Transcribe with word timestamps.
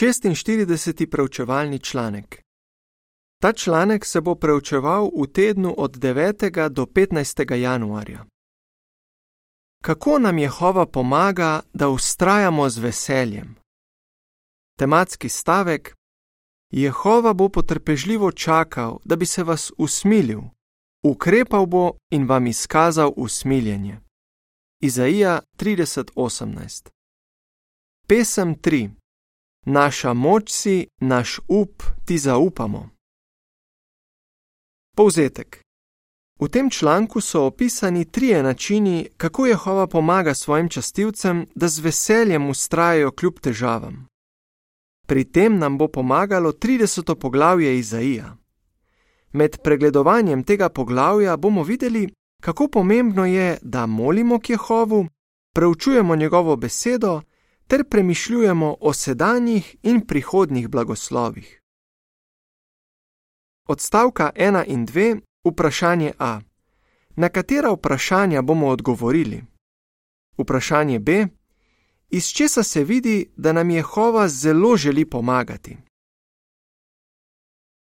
46. 0.00 1.06
preučevalni 1.10 1.78
članek. 1.78 2.42
Ta 3.42 3.52
članek 3.52 4.04
se 4.04 4.20
bo 4.20 4.34
preučeval 4.34 5.10
v 5.22 5.26
tednu 5.32 5.74
od 5.78 5.96
9. 5.96 6.68
do 6.68 6.84
15. 6.84 7.54
januarja. 7.54 8.24
Kako 9.82 10.18
nam 10.18 10.38
Jehova 10.38 10.86
pomaga, 10.86 11.60
da 11.72 11.88
ustrajamo 11.88 12.68
z 12.68 12.78
veseljem? 12.78 13.56
Tematski 14.78 15.28
stavek: 15.28 15.94
Jehova 16.72 17.32
bo 17.32 17.48
potrpežljivo 17.48 18.32
čakal, 18.32 18.98
da 19.04 19.16
bi 19.16 19.26
se 19.26 19.44
vas 19.44 19.72
usmilil, 19.78 20.40
ukrepal 21.04 21.66
bo 21.66 21.92
in 22.10 22.28
vam 22.28 22.46
izkazal 22.46 23.12
usmiljenje. 23.16 24.00
Izaija 24.80 25.40
30:18 25.56 26.88
Pesem 28.06 28.54
3 28.54 28.98
Naša 29.70 30.12
moč 30.12 30.50
si, 30.52 30.86
naš 31.00 31.40
up 31.48 31.82
ti 32.04 32.18
zaupamo. 32.18 32.88
Povzetek. 34.96 35.60
V 36.40 36.48
tem 36.48 36.70
članku 36.70 37.20
so 37.20 37.44
opisani 37.44 38.04
trije 38.04 38.42
načini, 38.42 39.08
kako 39.16 39.46
Jehova 39.46 39.86
pomaga 39.86 40.34
svojim 40.34 40.68
častilcem, 40.68 41.46
da 41.54 41.68
z 41.68 41.78
veseljem 41.80 42.48
ustrajajo 42.48 43.10
kljub 43.10 43.40
težavam. 43.40 44.06
Pri 45.06 45.24
tem 45.24 45.58
nam 45.58 45.78
bo 45.78 45.88
pomagalo 45.88 46.52
30. 46.52 47.14
poglavje 47.14 47.78
Izaija. 47.78 48.36
Med 49.32 49.56
pregledovanjem 49.62 50.44
tega 50.44 50.68
poglavja 50.68 51.36
bomo 51.36 51.62
videli, 51.62 52.08
kako 52.42 52.68
pomembno 52.68 53.26
je, 53.26 53.58
da 53.62 53.86
molimo 53.86 54.40
k 54.40 54.50
Jehovu, 54.50 55.06
preučujemo 55.54 56.16
njegovo 56.16 56.56
besedo 56.56 57.20
ter 57.68 57.84
premišljujemo 57.84 58.76
o 58.80 58.92
sedanjih 58.92 59.76
in 59.82 60.00
prihodnjih 60.06 60.68
blagoslovih. 60.68 61.60
Odstavka 63.68 64.30
1 64.36 64.64
in 64.66 64.86
2, 64.86 65.20
vprašanje 65.44 66.12
A. 66.18 66.40
Na 67.16 67.28
katera 67.28 67.72
vprašanja 67.72 68.42
bomo 68.42 68.68
odgovorili? 68.68 69.44
Vprašanje 70.38 70.98
B. 70.98 71.26
Iz 72.08 72.26
česa 72.26 72.62
se 72.62 72.84
vidi, 72.84 73.30
da 73.36 73.52
nam 73.52 73.70
Jehova 73.70 74.28
zelo 74.28 74.76
želi 74.76 75.10
pomagati? 75.10 75.76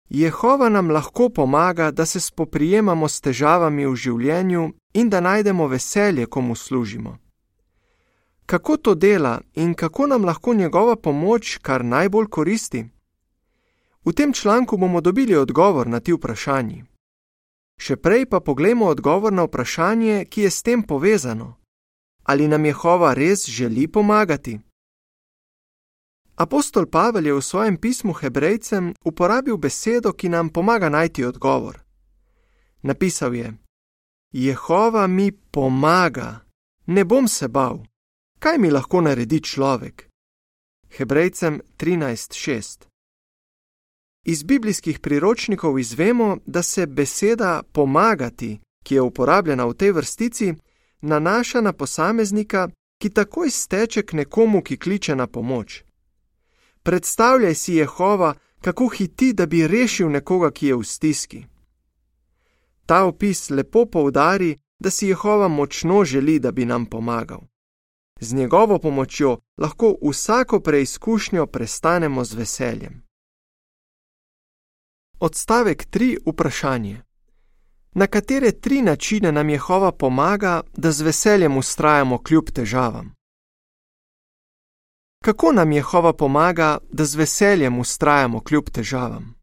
Jehova 0.08 0.68
nam 0.68 0.90
lahko 0.90 1.28
pomaga, 1.28 1.90
da 1.90 2.06
se 2.06 2.20
spoprijemamo 2.20 3.08
s 3.08 3.20
težavami 3.20 3.86
v 3.86 3.94
življenju 3.94 4.72
in 4.94 5.10
da 5.10 5.20
najdemo 5.20 5.66
veselje, 5.66 6.26
ko 6.26 6.40
mu 6.40 6.54
služimo 6.54 7.27
kako 8.48 8.76
to 8.76 8.94
dela 8.94 9.40
in 9.54 9.74
kako 9.74 10.06
nam 10.06 10.24
lahko 10.24 10.54
njegova 10.54 10.96
pomoč 10.96 11.58
kar 11.62 11.84
najbolj 11.84 12.26
koristi? 12.26 12.88
V 14.04 14.12
tem 14.12 14.32
članku 14.32 14.76
bomo 14.76 15.00
dobili 15.00 15.36
odgovor 15.36 15.86
na 15.86 16.00
ti 16.00 16.12
vprašanji. 16.12 16.84
Še 17.80 17.96
prej 17.96 18.24
pa 18.26 18.40
poglejmo 18.40 18.86
odgovor 18.86 19.32
na 19.32 19.44
vprašanje, 19.44 20.24
ki 20.24 20.40
je 20.40 20.50
s 20.50 20.62
tem 20.62 20.82
povezano: 20.82 21.58
ali 22.24 22.48
nam 22.48 22.64
Jehova 22.64 23.12
res 23.14 23.44
želi 23.48 23.88
pomagati? 23.88 24.58
Apostol 26.36 26.86
Pavel 26.86 27.26
je 27.26 27.34
v 27.34 27.42
svojem 27.42 27.76
pismu 27.76 28.12
Hebrejcem 28.12 28.94
uporabil 29.04 29.56
besedo, 29.56 30.12
ki 30.12 30.28
nam 30.28 30.48
pomaga 30.48 30.88
najti 30.88 31.24
odgovor. 31.24 31.84
Napisal 32.82 33.34
je: 33.34 33.52
Jehova 34.32 35.06
mi 35.06 35.32
pomaga, 35.32 36.40
ne 36.86 37.04
bom 37.04 37.28
se 37.28 37.48
bal 37.48 37.84
kaj 38.38 38.58
mi 38.58 38.70
lahko 38.70 39.00
naredi 39.00 39.40
človek? 39.40 40.08
Hebrejcem 40.96 41.60
13:6 41.76 42.86
Iz 44.24 44.42
biblijskih 44.42 44.98
priročnikov 45.00 45.78
izvemo, 45.78 46.38
da 46.46 46.62
se 46.62 46.86
beseda 46.86 47.62
pomagati, 47.72 48.58
ki 48.84 48.94
je 48.94 49.00
uporabljena 49.00 49.64
v 49.64 49.74
tej 49.74 49.90
vrstici, 49.90 50.54
nanaša 51.00 51.60
na 51.60 51.72
posameznika, 51.72 52.68
ki 52.98 53.10
takoj 53.10 53.50
steče 53.50 54.02
k 54.02 54.12
nekomu, 54.12 54.62
ki 54.62 54.76
kliče 54.76 55.16
na 55.16 55.26
pomoč. 55.26 55.84
Predstavljaj 56.82 57.54
si 57.54 57.74
Jehova, 57.74 58.34
kako 58.60 58.88
hiti, 58.88 59.32
da 59.32 59.46
bi 59.46 59.66
rešil 59.66 60.10
nekoga, 60.10 60.50
ki 60.50 60.66
je 60.66 60.76
v 60.76 60.84
stiski. 60.84 61.44
Ta 62.86 63.04
opis 63.04 63.50
lepo 63.50 63.86
poudari, 63.86 64.56
da 64.78 64.90
si 64.90 65.08
Jehova 65.08 65.48
močno 65.48 66.04
želi, 66.04 66.38
da 66.38 66.52
bi 66.52 66.64
nam 66.64 66.86
pomagal. 66.86 67.40
Z 68.20 68.34
njegovo 68.34 68.78
pomočjo 68.78 69.38
lahko 69.58 69.96
vsako 70.02 70.60
preizkušnjo 70.60 71.46
prestanemo 71.46 72.24
z 72.24 72.34
veseljem. 72.34 73.02
Odstavek 75.20 75.86
3. 75.90 76.18
Vprašanje. 76.26 77.02
Na 77.94 78.06
katere 78.06 78.52
tri 78.52 78.82
načine 78.82 79.32
nam 79.32 79.50
Jehova 79.50 79.92
pomaga, 79.92 80.60
da 80.76 80.92
z 80.92 81.02
veseljem 81.02 81.56
ustrajamo 81.56 82.22
kljub 82.22 82.50
težavam? 82.50 83.14
Kako 85.24 85.52
nam 85.52 85.72
Jehova 85.72 86.12
pomaga, 86.12 86.78
da 86.92 87.04
z 87.04 87.14
veseljem 87.14 87.78
ustrajamo 87.78 88.40
kljub 88.40 88.70
težavam? 88.70 89.34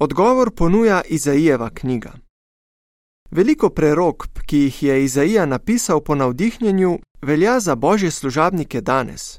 Odgovor 0.00 0.54
ponuja 0.54 1.02
Izaijeva 1.08 1.70
knjiga. 1.74 2.12
Veliko 3.30 3.70
prerok, 3.70 4.26
ki 4.46 4.58
jih 4.58 4.82
je 4.82 5.04
Izaija 5.04 5.46
napisal 5.46 6.00
po 6.00 6.14
navdihnjenju, 6.14 6.98
velja 7.22 7.60
za 7.60 7.74
božje 7.74 8.10
služabnike 8.10 8.80
danes. 8.80 9.38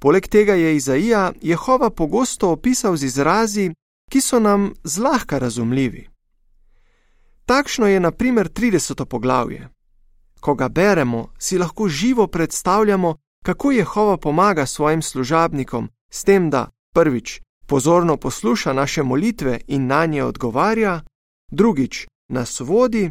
Poleg 0.00 0.28
tega 0.28 0.54
je 0.54 0.76
Izaija 0.76 1.32
Jehova 1.42 1.90
pogosto 1.90 2.50
opisal 2.50 2.96
z 2.96 3.04
izrazi, 3.04 3.70
ki 4.10 4.20
so 4.20 4.40
nam 4.40 4.72
zlahka 4.84 5.38
razumljivi. 5.38 6.08
Takšno 7.46 7.86
je 7.86 8.00
naprimer 8.00 8.48
30. 8.48 9.04
poglavje. 9.04 9.68
Ko 10.40 10.54
ga 10.54 10.68
beremo, 10.68 11.32
si 11.38 11.58
lahko 11.58 11.88
živo 11.88 12.26
predstavljamo, 12.26 13.16
kako 13.44 13.72
Jehova 13.72 14.16
pomaga 14.16 14.66
svojim 14.66 15.02
služabnikom 15.02 15.88
s 16.10 16.24
tem, 16.24 16.50
da 16.50 16.70
prvič 16.94 17.40
pozorno 17.66 18.16
posluša 18.16 18.72
naše 18.72 19.02
molitve 19.02 19.60
in 19.66 19.86
na 19.86 20.06
nje 20.06 20.24
odgovarja, 20.24 21.00
drugič 21.50 22.06
nas 22.28 22.60
vodi 22.60 23.10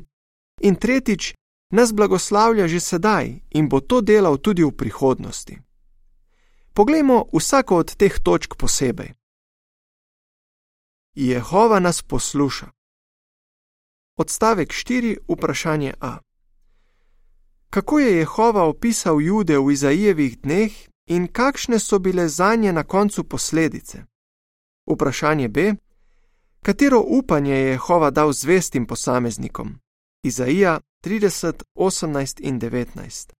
in 0.62 0.76
tretjič 0.76 1.34
nas 1.74 1.94
blagoslavlja 1.94 2.68
že 2.68 2.80
sedaj 2.80 3.42
in 3.50 3.70
bo 3.70 3.80
to 3.80 4.02
delal 4.02 4.38
tudi 4.38 4.64
v 4.64 4.72
prihodnosti. 4.72 5.58
Poglejmo 6.74 7.26
vsako 7.34 7.78
od 7.78 7.96
teh 7.96 8.20
točk 8.20 8.56
posebej. 8.56 9.14
Jehova 11.16 11.80
nas 11.80 12.02
posluša. 12.02 12.68
Odstavek 14.18 14.70
4. 14.70 15.18
Vprašanje 15.28 15.94
A. 16.00 16.18
Kako 17.70 18.00
je 18.00 18.18
Jehova 18.18 18.64
opisal 18.64 19.22
Jude 19.22 19.58
v 19.58 19.72
Izaijevih 19.72 20.42
dneh 20.42 20.74
in 21.06 21.28
kakšne 21.28 21.80
so 21.80 22.00
bile 22.00 22.28
za 22.28 22.56
nje 22.56 22.74
na 22.74 22.84
koncu 22.84 23.24
posledice? 23.24 24.06
Vprašanje 24.86 25.48
B. 25.48 25.76
Katero 26.62 27.00
upanje 27.00 27.54
je 27.54 27.70
Jehova 27.70 28.10
dal 28.10 28.34
zvestim 28.34 28.86
posameznikom? 28.86 29.80
Izaija 30.24 30.80
30, 31.06 31.64
18 31.76 32.40
in 32.40 32.60
19. 32.60 33.34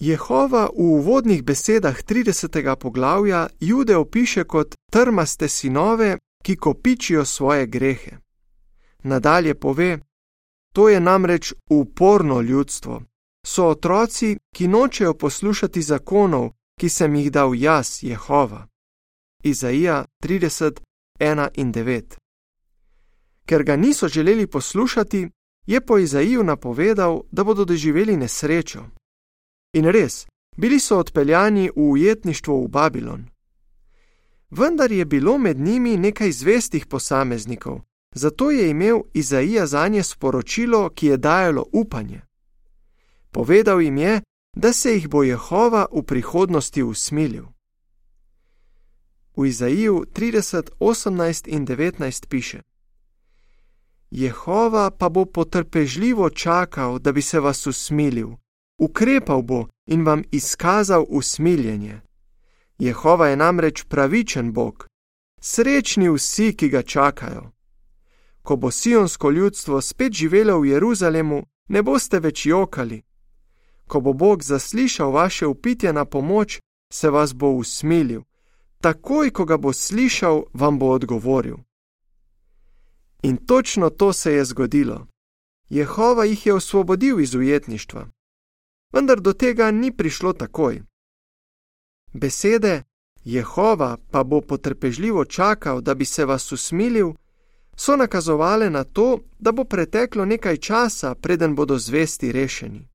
Jehova 0.00 0.66
v 0.66 0.70
uvodnih 0.74 1.42
besedah 1.42 2.02
30. 2.02 2.76
poglavja 2.76 3.48
Jude 3.60 3.96
opiše 3.96 4.44
kot 4.44 4.74
trmaste 4.92 5.48
sinove, 5.48 6.18
ki 6.44 6.56
kopičijo 6.56 7.24
svoje 7.24 7.66
grehe. 7.66 8.18
Nadalje 9.02 9.54
pove: 9.54 9.98
To 10.74 10.88
je 10.88 11.00
namreč 11.00 11.54
uporno 11.70 12.40
ljudstvo. 12.40 13.02
So 13.46 13.66
otroci, 13.66 14.38
ki 14.54 14.68
nočejo 14.68 15.14
poslušati 15.14 15.82
zakonov, 15.82 16.50
ki 16.80 16.88
sem 16.88 17.14
jih 17.14 17.32
dal 17.32 17.54
jaz, 17.54 18.02
Jehova. 18.02 18.66
Izaija 19.42 20.04
30, 20.22 20.80
1 21.20 21.48
in 21.54 21.72
9. 21.72 22.16
Ker 23.46 23.62
ga 23.62 23.76
niso 23.76 24.08
želeli 24.08 24.46
poslušati, 24.46 25.28
je 25.66 25.80
po 25.80 25.98
Izaiju 25.98 26.42
napovedal, 26.44 27.22
da 27.30 27.44
bodo 27.44 27.64
doživeli 27.64 28.16
nesrečo. 28.16 28.84
In 29.72 29.84
res, 29.84 30.26
bili 30.56 30.80
so 30.80 30.98
odpeljani 30.98 31.70
v 31.76 31.90
ujetništvo 31.90 32.64
v 32.64 32.68
Babilon. 32.68 33.26
Vendar 34.50 34.92
je 34.92 35.04
bilo 35.04 35.38
med 35.38 35.60
njimi 35.60 35.96
nekaj 35.96 36.32
zvestih 36.32 36.86
posameznikov, 36.86 37.80
zato 38.14 38.50
je 38.50 38.70
imel 38.70 39.00
Izaija 39.14 39.66
za 39.66 39.88
nje 39.88 40.02
sporočilo, 40.02 40.88
ki 40.88 41.06
je 41.06 41.16
dajalo 41.16 41.66
upanje. 41.72 42.20
Povedal 43.30 43.82
jim 43.82 43.98
je, 43.98 44.20
da 44.56 44.72
se 44.72 44.94
jih 44.94 45.08
bo 45.08 45.22
Jehova 45.22 45.86
v 45.92 46.02
prihodnosti 46.02 46.82
usmilil. 46.82 47.44
V 49.36 49.46
Izaiju 49.46 50.04
30, 50.12 50.70
18 50.80 51.48
in 51.48 51.66
19 51.66 52.26
piše: 52.26 52.62
Jehova 54.10 54.90
pa 54.90 55.08
bo 55.08 55.24
potrpežljivo 55.24 56.30
čakal, 56.30 56.98
da 56.98 57.12
bi 57.12 57.22
se 57.22 57.40
vas 57.40 57.66
usmilil, 57.66 58.28
ukrepal 58.78 59.42
bo 59.42 59.66
in 59.86 60.04
vam 60.04 60.22
izkazal 60.30 61.04
usmiljenje. 61.08 62.00
Jehova 62.78 63.28
je 63.28 63.36
namreč 63.36 63.84
pravičen 63.84 64.52
Bog, 64.52 64.86
srečni 65.40 66.08
vsi, 66.10 66.56
ki 66.56 66.68
ga 66.68 66.82
čakajo. 66.82 67.50
Ko 68.42 68.56
bo 68.56 68.70
sionsko 68.70 69.30
ljudstvo 69.30 69.80
spet 69.80 70.12
živelo 70.12 70.60
v 70.60 70.66
Jeruzalemu, 70.66 71.42
ne 71.68 71.82
boste 71.82 72.18
več 72.20 72.46
jokali. 72.46 73.02
Ko 73.86 74.00
bo 74.00 74.12
Bog 74.12 74.42
zaslišal 74.42 75.10
vaše 75.10 75.46
upitje 75.46 75.92
na 75.92 76.04
pomoč, 76.04 76.60
se 76.92 77.10
vas 77.10 77.34
bo 77.34 77.50
usmilil, 77.50 78.22
takoj, 78.80 79.30
ko 79.30 79.44
ga 79.44 79.56
bo 79.56 79.72
slišal, 79.72 80.44
vam 80.52 80.78
bo 80.78 80.90
odgovoril. 80.90 81.56
In 83.22 83.36
točno 83.36 83.90
to 83.90 84.12
se 84.12 84.32
je 84.32 84.44
zgodilo. 84.44 85.06
Jehova 85.68 86.24
jih 86.24 86.46
je 86.46 86.54
osvobodil 86.54 87.20
iz 87.20 87.34
ujetništva. 87.34 88.08
Vendar 88.92 89.20
do 89.20 89.32
tega 89.32 89.70
ni 89.70 89.96
prišlo 89.96 90.32
takoj. 90.32 90.82
Besede 92.12 92.82
Jehova 93.24 93.96
pa 94.10 94.24
bo 94.24 94.40
potrpežljivo 94.40 95.24
čakal, 95.24 95.80
da 95.80 95.94
bi 95.94 96.04
se 96.04 96.24
vas 96.24 96.52
usmilil, 96.52 97.12
so 97.76 97.96
nakazovale 97.96 98.70
na 98.70 98.84
to, 98.84 99.18
da 99.38 99.52
bo 99.52 99.64
preteklo 99.64 100.24
nekaj 100.24 100.56
časa, 100.56 101.14
preden 101.14 101.54
bodo 101.54 101.78
zvesti 101.78 102.32
rešeni. 102.32 102.88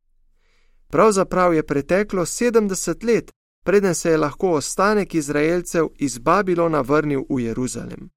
Pravzaprav 0.87 1.53
je 1.53 1.63
preteklo 1.63 2.25
70 2.25 3.05
let, 3.05 3.31
preden 3.65 3.95
se 3.95 4.09
je 4.09 4.17
lahko 4.17 4.51
ostanek 4.51 5.15
Izraelcev 5.15 5.87
iz 5.97 6.17
Babilona 6.17 6.81
vrnil 6.81 7.23
v 7.29 7.39
Jeruzalem. 7.39 8.09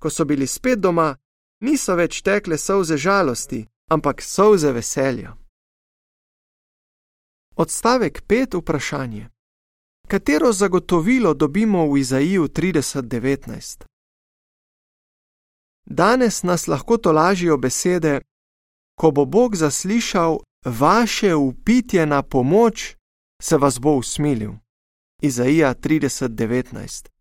Ko 0.00 0.10
so 0.10 0.24
bili 0.24 0.46
spet 0.46 0.78
doma, 0.80 1.16
niso 1.60 1.94
več 1.94 2.22
tekle 2.22 2.58
solze 2.58 2.96
žalosti, 2.96 3.66
ampak 3.90 4.22
solze 4.22 4.72
veselja. 4.72 5.36
Odstavek 7.56 8.22
5. 8.26 8.58
Vprašanje: 8.60 9.28
Katero 10.08 10.52
zagotovilo 10.52 11.34
dobimo 11.34 11.86
v 11.92 11.98
Izaiju 11.98 12.48
30:19? 12.48 13.84
Danes 15.86 16.42
nas 16.42 16.66
lahko 16.66 16.96
tolažijo 16.96 17.56
besede: 17.56 18.20
Ko 19.00 19.10
bo 19.10 19.24
Bog 19.24 19.56
zaslišal 19.56 20.38
vaše 20.64 21.34
upitje 21.34 22.06
na 22.06 22.22
pomoč, 22.22 22.96
se 23.42 23.56
vas 23.56 23.80
bo 23.80 23.92
usmilil. 23.92 24.52
Izaija 25.22 25.74
30:19. 25.74 27.13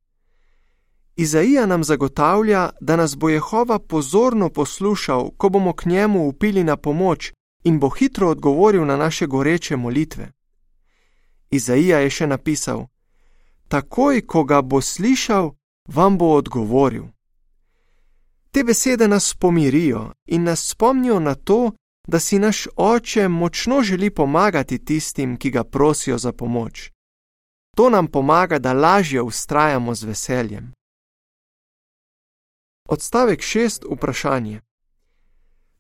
Izaija 1.16 1.66
nam 1.66 1.84
zagotavlja, 1.84 2.70
da 2.82 2.96
nas 2.96 3.18
bo 3.18 3.30
Jehova 3.30 3.80
pozorno 3.80 4.50
poslušal, 4.50 5.30
ko 5.38 5.50
bomo 5.50 5.74
k 5.74 5.86
njemu 5.86 6.28
upili 6.28 6.64
na 6.64 6.78
pomoč 6.78 7.32
in 7.64 7.80
bo 7.80 7.90
hitro 7.90 8.30
odgovoril 8.30 8.86
na 8.86 8.98
naše 8.98 9.28
goreče 9.28 9.76
molitve. 9.76 10.32
Izaija 11.52 12.00
je 12.00 12.10
še 12.10 12.28
napisal: 12.28 12.86
Takoj, 13.68 14.22
ko 14.22 14.44
ga 14.44 14.62
bo 14.62 14.82
slišal, 14.82 15.52
vam 15.88 16.18
bo 16.18 16.34
odgovoril. 16.34 17.04
Te 18.52 18.64
besede 18.64 19.08
nas 19.08 19.34
pomirijo 19.34 20.12
in 20.26 20.44
nas 20.44 20.70
spomnijo 20.70 21.20
na 21.20 21.36
to, 21.36 21.72
da 22.08 22.20
si 22.20 22.40
naš 22.40 22.68
oče 22.76 23.28
močno 23.28 23.82
želi 23.82 24.10
pomagati 24.10 24.86
tistim, 24.86 25.38
ki 25.38 25.52
ga 25.52 25.64
prosijo 25.64 26.18
za 26.18 26.32
pomoč. 26.32 26.92
To 27.76 27.90
nam 27.90 28.08
pomaga, 28.08 28.60
da 28.60 28.74
lažje 28.74 29.22
ustrajamo 29.22 29.96
z 29.96 30.04
veseljem. 30.04 30.74
Odstavek 32.90 33.40
6. 33.40 33.96
Vprašanje. 33.96 34.62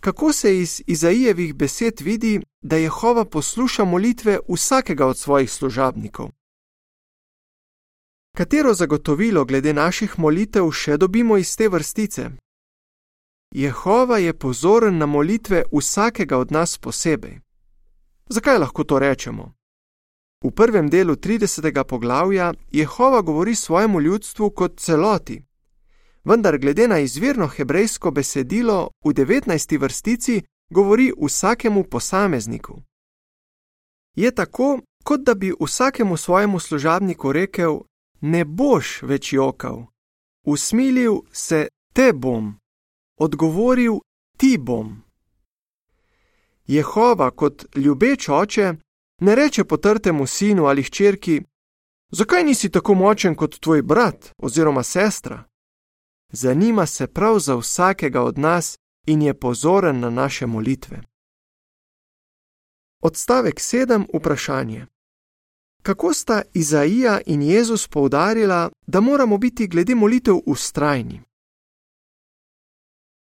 Kako 0.02 0.34
se 0.34 0.60
iz 0.60 0.82
Izaijevih 0.88 1.54
besed 1.56 2.02
vidi, 2.02 2.42
da 2.62 2.78
Jehova 2.78 3.26
posluša 3.26 3.86
molitve 3.86 4.40
vsakega 4.50 5.08
od 5.08 5.18
svojih 5.18 5.52
služabnikov? 5.52 6.30
Katero 8.38 8.74
zagotovilo 8.74 9.46
glede 9.46 9.74
naših 9.74 10.20
molitev 10.20 10.72
še 10.72 10.98
dobimo 10.98 11.38
iz 11.38 11.58
te 11.58 11.70
vrstice? 11.70 12.30
Jehova 13.52 14.18
je 14.18 14.34
pozoren 14.34 14.98
na 14.98 15.06
molitve 15.06 15.64
vsakega 15.72 16.38
od 16.38 16.52
nas 16.52 16.78
posebej. 16.78 17.40
Zakaj 18.30 18.58
lahko 18.58 18.84
to 18.84 19.00
rečemo? 19.00 19.54
V 20.44 20.52
prvem 20.52 20.90
delu 20.90 21.16
30. 21.16 21.84
poglavja 21.84 22.54
Jehova 22.72 23.22
govori 23.22 23.56
svojemu 23.56 24.02
ljudstvu 24.02 24.50
kot 24.50 24.80
celoti, 24.80 25.44
vendar 26.24 26.58
glede 26.58 26.88
na 26.88 27.00
izvirno 27.00 27.48
hebrejsko 27.48 28.12
besedilo 28.12 28.90
v 29.06 29.14
19. 29.14 29.80
vrstici 29.80 30.42
govori 30.70 31.14
vsakemu 31.22 31.84
posamezniku. 31.84 32.82
Je 34.16 34.32
tako, 34.36 34.80
kot 35.04 35.22
da 35.22 35.34
bi 35.34 35.54
vsakemu 35.60 36.18
svojemu 36.18 36.60
služabniku 36.60 37.32
rekel: 37.32 37.80
Ne 38.22 38.46
boš 38.46 39.02
več 39.02 39.34
jokal, 39.34 39.86
usmilil 40.46 41.22
se 41.32 41.68
te 41.94 42.14
bom 42.14 42.56
odgovoril: 43.20 44.00
Ti 44.38 44.58
bom. 44.58 45.02
Jehova 46.68 47.32
kot 47.32 47.66
ljubeč 47.76 48.30
oče 48.30 48.74
ne 49.22 49.36
reče 49.36 49.64
potrtemu 49.64 50.28
sinu 50.28 50.66
ali 50.66 50.84
hčerki: 50.84 51.42
Zakaj 52.12 52.44
nisi 52.44 52.70
tako 52.70 52.94
močen 52.94 53.36
kot 53.36 53.60
tvoj 53.60 53.82
brat 53.82 54.32
oziroma 54.38 54.84
sestra? 54.84 55.44
Zanima 56.36 56.86
se 56.86 57.08
prav 57.08 57.40
za 57.40 57.56
vsakega 57.56 58.22
od 58.22 58.38
nas 58.38 58.78
in 59.08 59.22
je 59.22 59.34
pozoren 59.34 60.00
na 60.00 60.10
naše 60.10 60.46
molitve. 60.46 61.02
Odstavek 63.02 63.56
7. 63.56 64.06
Vprašanje. 64.14 64.86
Kako 65.84 66.14
sta 66.14 66.42
Izaija 66.54 67.22
in 67.26 67.42
Jezus 67.42 67.88
poudarila, 67.88 68.70
da 68.88 69.02
moramo 69.02 69.38
biti 69.38 69.68
glede 69.68 69.96
molitev 69.96 70.36
ustrajni? 70.46 71.22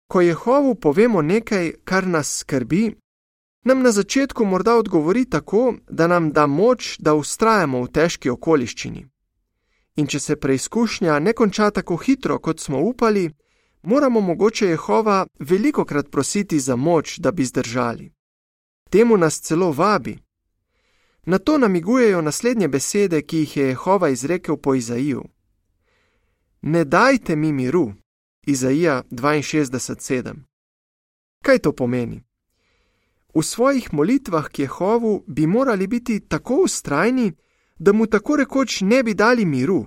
Ko 0.07 0.21
Jehovu 0.21 0.75
povemo 0.75 1.21
nekaj, 1.21 1.73
kar 1.83 2.07
nas 2.07 2.37
skrbi, 2.37 2.95
nam 3.65 3.81
na 3.81 3.91
začetku 3.91 4.45
morda 4.45 4.75
odgovori 4.75 5.29
tako, 5.29 5.73
da 5.89 6.07
nam 6.07 6.31
da 6.31 6.47
moč, 6.47 6.97
da 6.99 7.13
ustrajamo 7.13 7.81
v 7.83 7.87
težki 7.87 8.29
okoliščini. 8.29 9.12
In 9.95 10.07
če 10.07 10.19
se 10.19 10.35
preizkušnja 10.35 11.19
ne 11.19 11.33
konča 11.33 11.69
tako 11.71 11.95
hitro, 11.97 12.39
kot 12.39 12.59
smo 12.59 12.79
upali, 12.81 13.29
moramo 13.81 14.21
mogoče 14.21 14.67
Jehova 14.67 15.27
veliko 15.39 15.85
krat 15.85 16.11
prositi 16.11 16.59
za 16.59 16.75
moč, 16.75 17.17
da 17.17 17.31
bi 17.31 17.45
zdržali. 17.45 18.11
Temu 18.89 19.17
nas 19.17 19.41
celo 19.41 19.71
vabi. 19.71 20.17
Na 21.25 21.37
to 21.37 21.57
namigujejo 21.57 22.21
naslednje 22.21 22.67
besede, 22.67 23.21
ki 23.21 23.37
jih 23.37 23.57
je 23.57 23.67
Jehova 23.67 24.09
izrekel 24.09 24.57
po 24.57 24.75
Izaiju: 24.75 25.23
Ne 26.61 26.85
dajte 26.85 27.35
mi 27.35 27.51
miru, 27.51 27.93
Izaija 28.45 29.03
62:7. 29.11 30.33
Kaj 31.43 31.59
to 31.59 31.71
pomeni? 31.71 32.23
V 33.35 33.43
svojih 33.43 33.93
molitvah 33.93 34.47
k 34.47 34.59
Jehovu 34.59 35.23
bi 35.27 35.47
morali 35.47 35.87
biti 35.87 36.19
tako 36.19 36.55
ustrajni, 36.55 37.31
da 37.83 37.93
mu 37.93 38.05
tako 38.07 38.35
rekoč 38.35 38.81
ne 38.81 39.03
bi 39.03 39.13
dali 39.13 39.45
miru. 39.45 39.85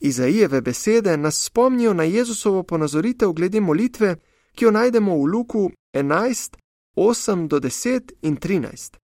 Izaijeve 0.00 0.60
besede 0.60 1.16
nas 1.16 1.44
spomnijo 1.44 1.94
na 1.94 2.02
Jezusovo 2.02 2.62
ponazoritev 2.62 3.32
glede 3.32 3.60
molitve, 3.60 4.16
ki 4.54 4.64
jo 4.64 4.70
najdemo 4.70 5.16
v 5.16 5.24
Luku 5.32 5.70
11, 5.92 6.56
8 6.96 7.48
do 7.48 7.60
10 7.60 8.12
in 8.22 8.36
13. 8.36 8.96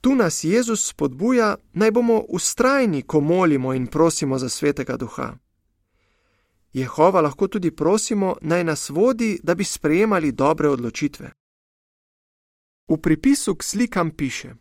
Tu 0.00 0.14
nas 0.14 0.44
Jezus 0.44 0.88
spodbuja, 0.88 1.56
naj 1.72 1.90
bomo 1.90 2.24
ustrajni, 2.28 3.02
ko 3.02 3.20
molimo 3.20 3.74
in 3.74 3.86
prosimo 3.86 4.38
za 4.38 4.48
svetega 4.48 4.96
duha. 4.96 5.36
Jehova 6.72 7.20
lahko 7.20 7.48
tudi 7.48 7.70
prosimo, 7.70 8.36
naj 8.40 8.64
nas 8.64 8.88
vodi, 8.88 9.38
da 9.42 9.54
bi 9.54 9.64
sprejemali 9.64 10.32
dobre 10.32 10.68
odločitve. 10.68 11.30
V 12.88 12.96
pripisu 12.96 13.54
k 13.54 13.62
slikam 13.62 14.10
piše: 14.10 14.54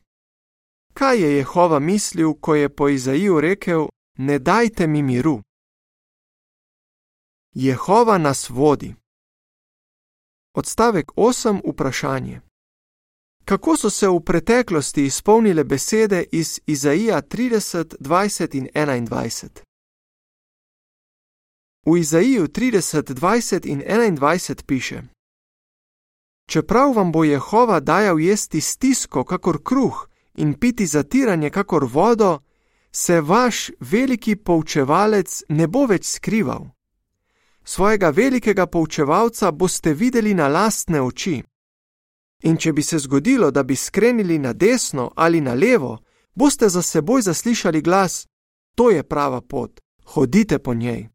Kaj 0.93 1.21
je 1.21 1.37
Jehova 1.37 1.79
mislil, 1.79 2.33
ko 2.33 2.55
je 2.55 2.75
po 2.75 2.89
Izaiju 2.89 3.41
rekel: 3.41 3.87
Ne 4.17 4.39
dajte 4.39 4.87
mi 4.87 5.01
miru? 5.03 5.41
Jehova 7.55 8.17
nas 8.17 8.49
vodi. 8.49 8.95
Odstavek 10.55 11.11
8. 11.15 11.61
Vprašanje. 11.71 12.41
Kako 13.45 13.77
so 13.77 13.89
se 13.89 14.07
v 14.07 14.19
preteklosti 14.19 15.05
izpolnile 15.05 15.63
besede 15.63 16.25
iz 16.31 16.59
Izaija 16.65 17.21
30, 17.21 17.95
20 17.99 18.57
in 18.57 18.67
21? 18.73 19.49
V 21.85 21.99
Izaiju 21.99 22.47
30, 22.47 23.13
20 23.13 23.67
in 23.67 23.81
21 23.81 24.63
piše: 24.65 25.01
Čeprav 26.49 26.93
vam 26.93 27.11
bo 27.11 27.23
Jehova 27.23 27.79
dajal 27.79 28.19
jesti 28.19 28.61
stisko, 28.61 29.23
kakor 29.23 29.63
kruh, 29.63 30.07
in 30.35 30.53
piti 30.53 30.85
zatiranje, 30.85 31.49
kakor 31.49 31.85
vodo, 31.85 32.39
se 32.91 33.21
vaš 33.21 33.71
veliki 33.79 34.35
poučevalec 34.35 35.43
ne 35.49 35.67
bo 35.67 35.85
več 35.85 36.05
skrival. 36.05 36.67
Svojega 37.63 38.09
velikega 38.09 38.65
poučevalca 38.67 39.51
boste 39.51 39.93
videli 39.93 40.33
na 40.33 40.47
lastne 40.47 41.01
oči. 41.01 41.43
In 42.43 42.57
če 42.57 42.73
bi 42.73 42.83
se 42.83 42.99
zgodilo, 42.99 43.51
da 43.51 43.63
bi 43.63 43.75
skrenili 43.75 44.39
na 44.39 44.53
desno 44.53 45.11
ali 45.15 45.41
na 45.41 45.53
levo, 45.53 45.97
boste 46.35 46.69
za 46.69 46.81
seboj 46.81 47.21
zaslišali 47.21 47.81
glas: 47.81 48.27
to 48.75 48.89
je 48.89 49.03
prava 49.03 49.41
pot, 49.41 49.79
hodite 50.05 50.59
po 50.59 50.73
njej. 50.73 51.07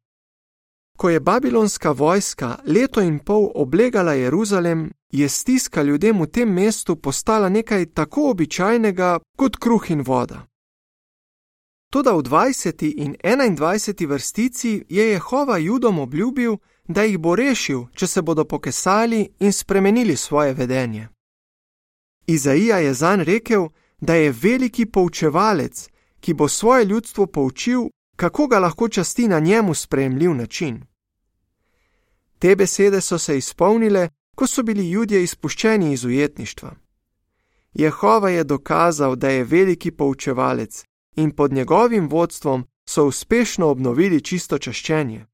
Ko 0.97 1.11
je 1.11 1.21
babilonska 1.21 1.91
vojska 1.91 2.59
leto 2.67 3.01
in 3.01 3.19
pol 3.19 3.51
oblegala 3.55 4.13
Jeruzalem, 4.13 4.91
je 5.11 5.29
stiska 5.29 5.83
ljudem 5.83 6.21
v 6.21 6.27
tem 6.27 6.53
mestu 6.53 6.97
postala 6.97 7.49
nekaj 7.49 7.87
tako 7.87 8.31
običajnega 8.31 9.19
kot 9.37 9.57
kruh 9.57 9.91
in 9.91 10.03
voda. 10.03 10.47
Toda 11.91 12.12
v 12.12 12.23
20. 12.23 12.93
in 12.97 13.17
21. 13.25 14.07
vrstici 14.07 14.85
je 14.88 15.11
Jehova 15.11 15.59
Judom 15.59 15.99
obljubil, 15.99 16.57
da 16.88 17.03
jih 17.03 17.19
bo 17.19 17.37
rešil, 17.37 17.87
če 17.95 18.07
se 18.07 18.23
bodo 18.23 18.45
pokesali 18.45 19.29
in 19.41 19.53
spremenili 19.53 20.17
svoje 20.17 20.55
vedenje. 20.55 21.09
Izaija 22.27 22.79
je 22.79 22.95
zanj 22.95 23.25
rekel, 23.25 23.69
da 24.00 24.15
je 24.15 24.33
veliki 24.33 24.87
poučevalec, 24.87 25.88
ki 26.21 26.35
bo 26.35 26.49
svoje 26.49 26.85
ljudstvo 26.85 27.27
poučil, 27.27 27.88
kako 28.17 28.47
ga 28.47 28.59
lahko 28.59 28.88
časti 28.88 29.29
na 29.29 29.41
njemu 29.41 29.75
sprejemljiv 29.75 30.35
način. 30.35 30.83
Te 32.38 32.57
besede 32.57 33.00
so 33.00 33.19
se 33.19 33.38
izpolnile, 33.38 34.09
ko 34.38 34.47
so 34.47 34.62
bili 34.62 34.90
ljudje 34.90 35.23
izpuščeni 35.23 35.92
iz 35.92 36.04
ujetništva. 36.04 36.71
Jehova 37.73 38.30
je 38.30 38.45
dokazal, 38.45 39.16
da 39.16 39.28
je 39.28 39.45
veliki 39.45 39.90
poučevalec 39.90 40.85
in 41.16 41.30
pod 41.30 41.52
njegovim 41.52 42.09
vodstvom 42.09 42.66
so 42.88 43.04
uspešno 43.04 43.66
obnovili 43.66 44.21
čisto 44.21 44.59
čaščenje. 44.59 45.26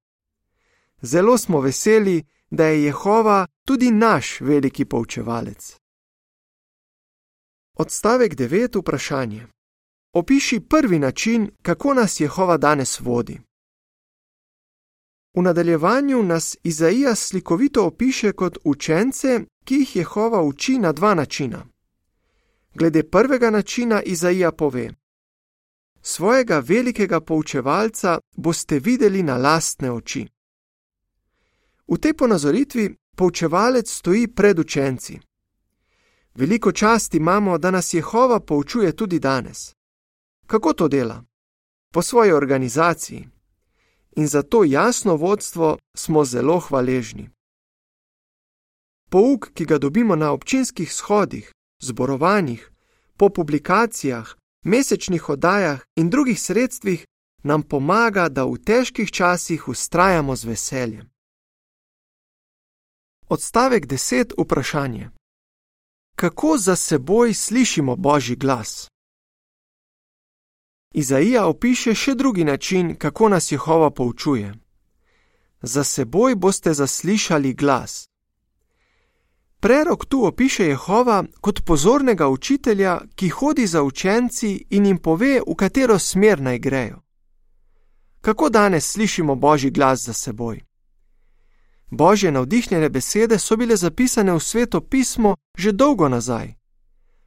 Zelo 1.03 1.39
smo 1.39 1.61
veseli, 1.61 2.25
da 2.51 2.67
je 2.67 2.85
Jehova 2.85 3.47
tudi 3.65 3.91
naš 3.91 4.41
veliki 4.41 4.85
poučevalec. 4.85 5.77
Odstavek 7.75 8.35
9. 8.35 8.79
Vprašanje. 8.81 9.47
Opiši 10.13 10.61
prvi 10.61 10.99
način, 10.99 11.51
kako 11.63 11.95
nas 11.95 12.21
Jehova 12.21 12.57
danes 12.57 13.01
vodi. 13.01 13.41
V 15.35 15.43
nadaljevanju 15.43 16.23
nas 16.23 16.57
Izaija 16.63 17.15
slikovito 17.15 17.87
opiše 17.87 18.33
kot 18.33 18.59
učence, 18.65 19.41
ki 19.65 19.75
jih 19.75 19.97
Jehova 19.97 20.43
uči 20.43 20.79
na 20.79 20.93
dva 20.93 21.15
načina. 21.15 21.67
Glede 22.75 23.03
prvega 23.03 23.51
načina 23.51 24.03
Izaija 24.03 24.53
pove: 24.53 24.91
Svojega 26.03 26.59
velikega 26.59 27.21
poučevalca 27.21 28.19
boste 28.37 28.79
videli 28.79 29.23
na 29.23 29.37
lastne 29.37 29.93
oči. 29.93 30.27
V 31.87 31.99
tej 31.99 32.15
ponazoritvi 32.15 32.95
poučevalec 33.17 33.91
stoji 33.91 34.29
pred 34.29 34.59
učenci. 34.59 35.19
Veliko 36.35 36.73
časti 36.73 37.17
imamo, 37.17 37.59
da 37.59 37.71
nas 37.71 37.95
Jehova 37.95 38.41
poučuje 38.41 38.97
tudi 38.97 39.19
danes. 39.19 39.75
Kako 40.47 40.73
to 40.73 40.89
dela? 40.89 41.25
Po 41.93 42.03
svoji 42.03 42.33
organizaciji. 42.33 43.34
In 44.17 44.27
za 44.29 44.43
to 44.43 44.65
jasno 44.65 45.17
vodstvo 45.17 45.79
smo 45.97 46.25
zelo 46.25 46.59
hvaležni. 46.61 47.31
Pouk, 49.11 49.51
ki 49.55 49.65
ga 49.65 49.79
dobimo 49.79 50.17
na 50.17 50.33
občinskih 50.33 50.93
shodih, 50.93 51.53
zborovanjih, 51.83 52.71
po 53.17 53.29
publikacijah, 53.29 54.35
mesečnih 54.65 55.29
oddajah 55.29 55.81
in 55.97 56.11
drugih 56.11 56.41
sredstvih, 56.41 57.07
nam 57.43 57.63
pomaga, 57.63 58.29
da 58.29 58.45
v 58.45 58.59
težkih 58.59 59.11
časih 59.11 59.69
ustrajamo 59.69 60.37
z 60.37 60.45
veseljem. 60.45 61.07
Odstavek 63.29 63.87
10. 63.87 64.33
Vprašanje: 64.39 65.11
Kako 66.17 66.59
za 66.59 66.77
seboj 66.77 67.35
slišimo 67.35 67.97
Božji 67.97 68.37
glas? 68.37 68.89
Izaija 70.95 71.47
opiše 71.47 71.95
še 71.95 72.15
drugi 72.15 72.45
način, 72.45 72.95
kako 72.95 73.29
nas 73.29 73.53
Jehova 73.53 73.91
poučuje. 73.91 74.55
Za 75.63 75.85
seboj 75.85 76.35
boste 76.35 76.75
zaslišali 76.75 77.55
glas. 77.55 78.09
Prerok 79.61 80.05
tu 80.07 80.27
opiše 80.27 80.67
Jehova 80.67 81.25
kot 81.41 81.65
pozornega 81.65 82.29
učitelja, 82.29 83.01
ki 83.15 83.29
hodi 83.29 83.67
za 83.67 83.83
učenci 83.83 84.67
in 84.71 84.87
jim 84.87 84.99
pove, 84.99 85.41
v 85.47 85.55
katero 85.57 85.99
smer 85.99 86.41
naj 86.41 86.59
grejo. 86.59 87.03
Kako 88.21 88.51
danes 88.51 88.93
slišimo 88.93 89.35
Božji 89.35 89.71
glas 89.71 90.05
za 90.05 90.13
seboj? 90.13 90.61
Božje 91.91 92.33
navdihnjene 92.33 92.89
besede 92.89 93.39
so 93.39 93.57
bile 93.57 93.77
zapisane 93.77 94.33
v 94.33 94.41
sveto 94.41 94.81
pismo 94.81 95.37
že 95.59 95.73
dolgo 95.73 96.09
nazaj. 96.09 96.55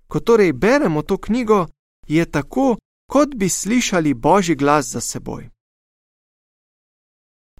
Ko 0.07 0.19
torej 0.19 0.53
beremo 0.53 1.01
to 1.01 1.17
knjigo, 1.17 1.67
je 2.07 2.25
tako, 2.25 2.77
kot 3.07 3.35
bi 3.35 3.49
slišali 3.49 4.13
Božji 4.13 4.55
glas 4.55 4.85
za 4.85 5.01
seboj. 5.01 5.49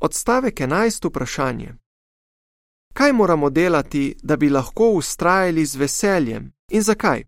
Odstavek 0.02 0.60
11. 0.60 1.10
Vprašanje. 1.10 1.76
Kaj 2.94 3.14
moramo 3.14 3.50
delati, 3.50 4.16
da 4.24 4.38
bi 4.38 4.50
lahko 4.50 4.90
ustrajali 4.90 5.66
z 5.66 5.76
veseljem 5.76 6.52
in 6.72 6.82
zakaj? 6.82 7.24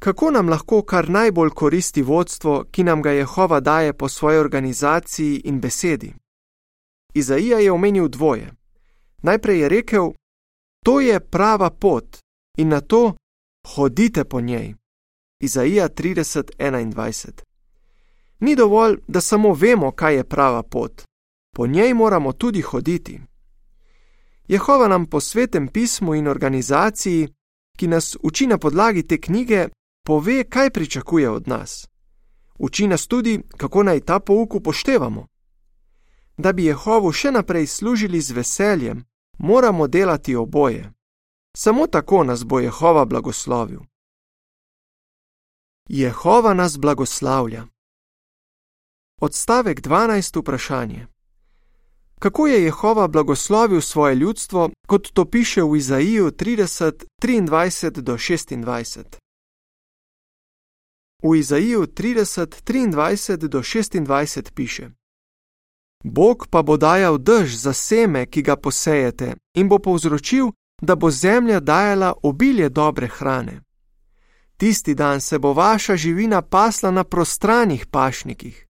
Kako 0.00 0.30
nam 0.30 0.48
lahko 0.48 0.82
kar 0.82 1.08
najbolj 1.10 1.50
koristi 1.50 2.02
vodstvo, 2.02 2.64
ki 2.70 2.84
nam 2.84 3.02
ga 3.02 3.10
Jehova 3.10 3.60
daje 3.60 3.92
po 3.92 4.08
svoji 4.08 4.38
organizaciji 4.38 5.42
in 5.44 5.60
besedi? 5.60 6.14
Izaija 7.14 7.58
je 7.58 7.72
omenil 7.72 8.08
dvoje. 8.08 8.52
Najprej 9.22 9.60
je 9.60 9.68
rekel: 9.68 10.12
To 10.84 11.00
je 11.00 11.20
prava 11.20 11.70
pot 11.70 12.18
in 12.58 12.68
na 12.68 12.80
to 12.80 13.16
hodite 13.66 14.24
po 14.24 14.40
njej. 14.40 14.74
Izaija 15.46 15.88
30:21. 15.88 17.30
Ni 18.40 18.56
dovolj, 18.56 18.96
da 19.08 19.20
samo 19.20 19.52
vemo, 19.54 19.90
kaj 19.90 20.14
je 20.14 20.24
prava 20.24 20.62
pot, 20.62 21.02
po 21.56 21.66
njej 21.66 21.94
moramo 21.94 22.32
tudi 22.32 22.60
hoditi. 22.60 23.20
Jehova 24.48 24.88
nam 24.88 25.06
po 25.06 25.20
svetem 25.20 25.68
pismu 25.68 26.14
in 26.14 26.28
organizaciji, 26.28 27.28
ki 27.76 27.86
nas 27.86 28.16
uči 28.22 28.46
na 28.46 28.58
podlagi 28.58 29.02
te 29.02 29.20
knjige, 29.20 29.68
pove, 30.06 30.44
kaj 30.44 30.70
pričakuje 30.70 31.30
od 31.30 31.48
nas. 31.48 31.88
Uči 32.58 32.86
nas 32.86 33.06
tudi, 33.06 33.40
kako 33.56 33.82
naj 33.82 34.00
ta 34.00 34.20
pouk 34.20 34.54
upoštevamo. 34.54 35.26
Da 36.36 36.52
bi 36.52 36.64
Jehovu 36.64 37.12
še 37.12 37.30
naprej 37.30 37.66
služili 37.66 38.20
z 38.20 38.32
veseljem, 38.32 39.04
moramo 39.38 39.86
delati 39.86 40.36
oboje. 40.36 40.92
Samo 41.56 41.86
tako 41.86 42.24
nas 42.24 42.44
bo 42.44 42.60
Jehova 42.60 43.04
blagoslovil. 43.04 43.80
Jehova 45.88 46.54
nas 46.54 46.78
blagoslavlja. 46.78 47.66
Odstavek 49.20 49.80
12. 49.80 50.40
vprašanje. 50.40 51.06
Kako 52.18 52.46
je 52.46 52.64
Jehova 52.64 53.08
blagoslovil 53.08 53.80
svoje 53.80 54.14
ljudstvo, 54.14 54.70
kot 54.86 55.08
to 55.12 55.24
piše 55.24 55.62
v 55.62 55.76
Izaiju 55.76 56.30
30, 56.30 57.04
23 57.22 57.90
do 58.00 58.16
26? 58.16 59.04
V 61.22 61.38
Izaiju 61.38 61.86
30, 61.86 62.62
23 62.64 63.36
do 63.36 63.60
26 63.60 64.52
piše: 64.54 64.90
Bog 66.04 66.46
pa 66.50 66.62
bo 66.62 66.76
dajal 66.76 67.18
dež 67.18 67.56
za 67.56 67.72
seme, 67.72 68.26
ki 68.26 68.42
ga 68.42 68.56
posejete, 68.56 69.34
in 69.54 69.68
bo 69.68 69.78
povzročil, 69.78 70.50
da 70.82 70.94
bo 70.94 71.10
zemlja 71.10 71.60
dajala 71.60 72.14
obilje 72.22 72.68
dobre 72.68 73.08
hrane. 73.08 73.65
Tisti 74.56 74.94
dan 74.94 75.20
se 75.20 75.38
bo 75.38 75.52
vaša 75.52 75.96
živina 75.96 76.42
pasla 76.42 76.90
na 76.90 77.04
prostranih 77.04 77.86
pašnikih. 77.86 78.66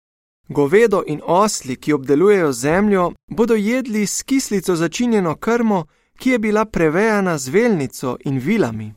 Govedo 0.49 1.03
in 1.07 1.21
osli, 1.25 1.77
ki 1.77 1.93
obdelujejo 1.93 2.53
zemljo, 2.53 3.13
bodo 3.31 3.55
jedli 3.55 4.07
s 4.07 4.23
kislico 4.23 4.77
začinjeno 4.77 5.37
krmo, 5.37 5.87
ki 6.19 6.31
je 6.31 6.39
bila 6.39 6.65
prevejana 6.65 7.39
z 7.39 7.49
velnico 7.49 8.17
in 8.25 8.39
vilami. 8.39 8.95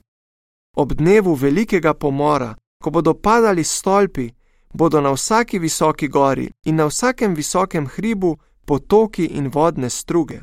Ob 0.78 0.94
dnevu 0.94 1.34
velikega 1.34 1.94
pomora, 1.94 2.56
ko 2.84 2.90
bodo 2.90 3.14
padali 3.14 3.64
stolpi, 3.64 4.30
bodo 4.74 5.02
na 5.02 5.12
vsaki 5.12 5.60
visoki 5.60 6.08
gori 6.08 6.52
in 6.66 6.76
na 6.76 6.86
vsakem 6.86 7.36
visokem 7.36 7.88
hribu 7.88 8.38
potoki 8.66 9.26
in 9.26 9.50
vodne 9.50 9.90
struge. 9.90 10.42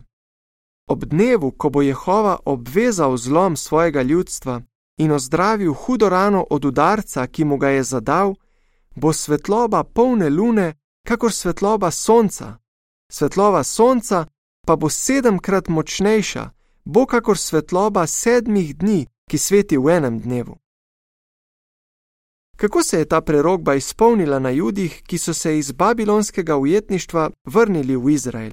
Ob 0.91 1.05
dnevu, 1.05 1.51
ko 1.51 1.71
bo 1.71 1.83
Jehova 1.83 2.39
obvezal 2.45 3.17
zlom 3.17 3.57
svojega 3.57 4.03
ljudstva 4.03 4.63
in 4.97 5.13
ozdravil 5.13 5.73
hudo 5.73 6.09
rano 6.09 6.47
od 6.51 6.65
udarca, 6.65 7.27
ki 7.27 7.45
mu 7.45 7.57
ga 7.59 7.69
je 7.69 7.83
zadal, 7.83 8.35
bo 8.97 9.13
svetloba 9.13 9.85
polne 9.85 10.31
lune, 10.31 10.75
kakor 11.07 11.33
svetloba 11.33 11.91
sonca. 11.91 12.59
Svetloba 13.13 13.65
sonca 13.65 14.27
pa 14.67 14.77
bo 14.77 14.89
sedemkrat 14.89 15.69
močnejša, 15.69 16.51
bo 16.85 17.07
kakor 17.07 17.39
svetloba 17.39 18.07
sedmih 18.07 18.77
dni, 18.77 19.07
ki 19.31 19.39
sveti 19.39 19.77
v 19.77 19.89
enem 19.89 20.21
dnevu. 20.21 20.57
Kako 22.57 22.83
se 22.83 22.99
je 22.99 23.09
ta 23.09 23.21
prerogba 23.21 23.75
izpolnila 23.75 24.39
na 24.39 24.51
ljudih, 24.51 25.03
ki 25.07 25.19
so 25.19 25.35
se 25.35 25.59
iz 25.59 25.73
babilonskega 25.73 26.57
ujetništva 26.57 27.31
vrnili 27.45 27.97
v 27.97 28.11
Izrael? 28.11 28.53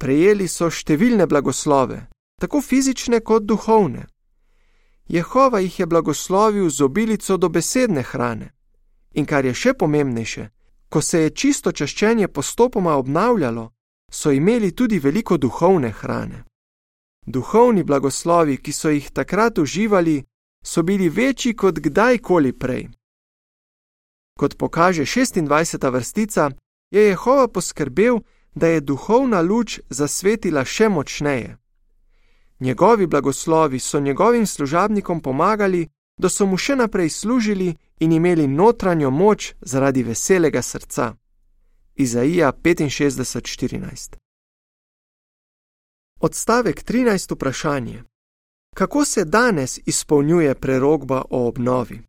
Prejeli 0.00 0.48
so 0.48 0.70
številne 0.70 1.26
blagoslove, 1.26 2.06
tako 2.40 2.60
fizične 2.60 3.20
kot 3.20 3.42
duhovne. 3.42 4.06
Jehova 5.08 5.58
jih 5.58 5.80
je 5.80 5.86
blagoslovil 5.86 6.70
z 6.70 6.80
obilico 6.80 7.36
dobesedne 7.36 8.02
hrane. 8.02 8.50
In 9.14 9.26
kar 9.26 9.44
je 9.44 9.54
še 9.54 9.74
pomembnejše, 9.74 10.48
ko 10.88 11.02
se 11.02 11.20
je 11.20 11.30
čisto 11.30 11.72
čaščenje 11.72 12.28
postopoma 12.28 12.96
obnavljalo, 12.96 13.70
so 14.10 14.30
imeli 14.30 14.72
tudi 14.72 14.98
veliko 14.98 15.36
duhovne 15.36 15.90
hrane. 15.90 16.44
Duhovni 17.26 17.84
blagoslovi, 17.84 18.56
ki 18.56 18.72
so 18.72 18.90
jih 18.90 19.10
takrat 19.10 19.58
uživali, 19.58 20.24
so 20.64 20.82
bili 20.82 21.08
večji 21.08 21.54
kot 21.56 21.78
kdajkoli 21.78 22.52
prej. 22.52 22.88
Kot 24.38 24.56
pokaže 24.58 25.02
26. 25.02 25.90
vrstica, 25.90 26.50
je 26.90 27.02
Jehova 27.02 27.48
poskrbel, 27.48 28.20
da 28.54 28.66
je 28.66 28.80
duhovna 28.80 29.40
luč 29.40 29.80
zasvetila 29.90 30.64
še 30.64 30.88
močneje. 30.88 31.56
Njegovi 32.60 33.06
blagoslovi 33.06 33.78
so 33.78 34.00
njegovim 34.00 34.46
služabnikom 34.46 35.20
pomagali, 35.20 35.88
da 36.16 36.28
so 36.28 36.46
mu 36.46 36.56
še 36.56 36.76
naprej 36.76 37.08
služili 37.10 37.74
in 38.00 38.12
imeli 38.12 38.46
notranjo 38.46 39.10
moč 39.10 39.54
zaradi 39.60 40.02
veselega 40.02 40.62
srca. 40.62 41.14
Izaija 41.94 42.52
65:14 42.52 44.16
Odstavek 46.20 46.84
13. 46.84 47.34
vprašanje: 47.34 48.02
Kako 48.74 49.04
se 49.04 49.24
danes 49.24 49.78
izpolnjuje 49.86 50.54
prerogba 50.54 51.22
o 51.30 51.48
obnovi? 51.48 52.02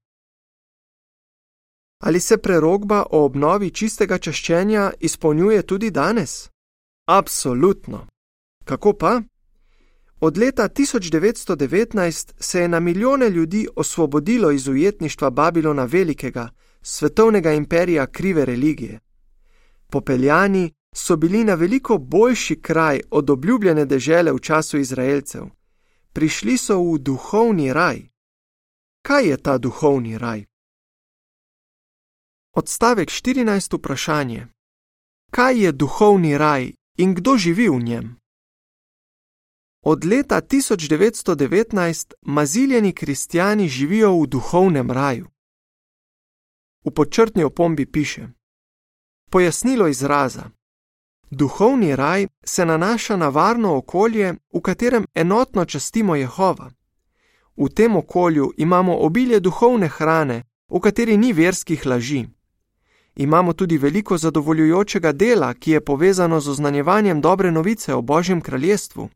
Ali 2.04 2.20
se 2.20 2.38
prerogba 2.38 3.04
o 3.12 3.26
obnovi 3.26 3.72
čistega 3.72 4.18
čaščenja 4.18 4.92
izpolnjuje 5.00 5.62
tudi 5.62 5.92
danes? 5.92 6.50
Absolutno. 7.08 8.08
Kako 8.66 8.94
pa? 8.94 9.22
Od 10.20 10.38
leta 10.38 10.70
1919 10.70 12.34
se 12.40 12.62
je 12.62 12.68
na 12.68 12.80
milijone 12.80 13.30
ljudi 13.30 13.68
osvobodilo 13.76 14.52
iz 14.52 14.68
ujetništva 14.68 15.30
Babilona 15.30 15.86
Velikega, 15.86 16.50
svetovnega 16.82 17.54
imperija 17.54 18.06
krive 18.06 18.46
religije. 18.46 19.00
Popeljani 19.88 20.72
so 20.96 21.16
bili 21.16 21.44
na 21.44 21.56
veliko 21.56 21.98
boljši 21.98 22.62
kraj 22.62 23.02
od 23.12 23.30
obljubljene 23.30 23.86
dežele 23.86 24.32
v 24.32 24.40
času 24.40 24.78
Izraelcev. 24.78 25.44
Prišli 26.14 26.58
so 26.58 26.80
v 26.80 26.98
duhovni 26.98 27.74
raj. 27.74 28.02
Kaj 29.02 29.30
je 29.30 29.38
ta 29.38 29.58
duhovni 29.58 30.18
raj? 30.18 30.46
Odstavek 32.54 33.10
14. 33.10 33.78
vprašanje: 33.78 34.48
Kaj 35.32 35.64
je 35.64 35.72
duhovni 35.72 36.38
raj 36.38 36.72
in 36.98 37.14
kdo 37.14 37.38
živi 37.38 37.70
v 37.70 37.84
njem? 37.84 38.16
Od 39.88 40.06
leta 40.06 40.42
1919 40.42 42.14
maziljeni 42.22 42.94
kristijani 42.94 43.68
živijo 43.68 44.22
v 44.22 44.28
duhovnem 44.28 44.92
raju. 44.92 45.28
V 46.86 46.92
počrtni 46.92 47.44
opombi 47.44 47.86
piše: 47.86 48.28
Pojasnilo 49.30 49.88
izraza: 49.88 50.44
Duhovni 51.30 51.96
raj 51.96 52.28
se 52.44 52.66
nanaša 52.66 53.16
na 53.16 53.30
varno 53.30 53.78
okolje, 53.78 54.34
v 54.54 54.62
katerem 54.62 55.06
enotno 55.14 55.66
častimo 55.66 56.16
Jehova. 56.16 56.72
V 57.58 57.70
tem 57.70 57.96
okolju 57.96 58.52
imamo 58.58 58.98
obilje 58.98 59.40
duhovne 59.40 59.88
hrane, 59.88 60.44
v 60.70 60.80
kateri 60.80 61.18
ni 61.18 61.34
verskih 61.34 61.86
laži. 61.86 62.28
Imamo 63.16 63.54
tudi 63.54 63.78
veliko 63.78 64.18
zadovoljujočega 64.18 65.12
dela, 65.12 65.54
ki 65.54 65.72
je 65.72 65.86
povezano 65.86 66.40
z 66.40 66.50
oznanjevanjem 66.50 67.22
dobre 67.22 67.52
novice 67.52 67.94
o 67.94 68.02
Božjem 68.02 68.42
kraljestvu. 68.42 69.10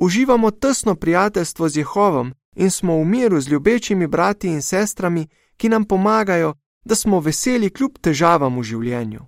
Uživamo 0.00 0.50
tesno 0.50 0.94
prijateljstvo 0.94 1.68
z 1.68 1.76
Jehovom 1.76 2.34
in 2.56 2.70
smo 2.70 3.00
v 3.00 3.04
miru 3.04 3.40
z 3.40 3.48
ljubečimi 3.48 4.06
brati 4.06 4.48
in 4.48 4.62
sestrami, 4.62 5.28
ki 5.56 5.68
nam 5.68 5.84
pomagajo, 5.84 6.54
da 6.84 6.94
smo 6.94 7.20
veseli 7.20 7.70
kljub 7.70 7.98
težavam 8.00 8.58
v 8.58 8.62
življenju. 8.62 9.26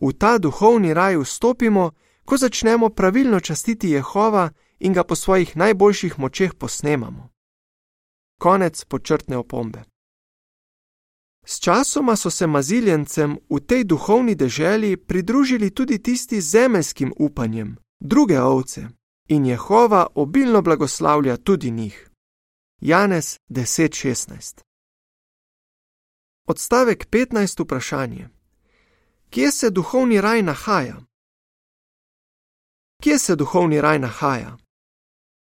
V 0.00 0.12
ta 0.12 0.38
duhovni 0.38 0.94
raj 0.94 1.16
vstopimo, 1.16 1.90
ko 2.24 2.36
začnemo 2.36 2.88
pravilno 2.88 3.40
častiti 3.40 3.90
Jehova 3.90 4.50
in 4.78 4.92
ga 4.92 5.04
po 5.04 5.14
svojih 5.14 5.56
najboljših 5.56 6.18
močeh 6.18 6.54
posnemamo. 6.54 7.28
Konec 8.38 8.84
počrtne 8.84 9.36
opombe. 9.36 9.82
S 11.46 11.60
časoma 11.60 12.16
so 12.16 12.30
se 12.30 12.46
maziljencem 12.46 13.38
v 13.50 13.60
tej 13.60 13.84
duhovni 13.84 14.34
deželi 14.34 14.96
pridružili 14.96 15.70
tudi 15.70 15.98
tisti 15.98 16.40
z 16.40 16.50
zemeljskim 16.50 17.12
upanjem, 17.16 17.76
druge 18.00 18.40
ovce, 18.40 18.88
in 19.28 19.46
Jehova 19.46 20.06
obilno 20.14 20.62
blagoslavlja 20.62 21.36
tudi 21.36 21.70
njih. 21.70 22.10
Janez 22.80 23.38
10:16 23.48 24.60
Odstavek 26.46 27.08
15. 27.10 27.62
vprašanje: 27.64 28.28
Kje 29.30 29.52
se 29.52 29.70
duhovni 29.70 30.20
raj 30.20 30.42
nahaja? 30.42 30.96
Kje 33.02 33.18
se 33.18 33.36
duhovni 33.36 33.80
raj 33.80 33.98
nahaja? 33.98 34.56